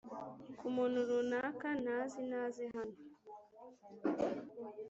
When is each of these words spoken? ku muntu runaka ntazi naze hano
ku 0.57 0.65
muntu 0.75 0.99
runaka 1.09 1.67
ntazi 1.81 2.21
naze 2.29 2.63
hano 2.75 2.97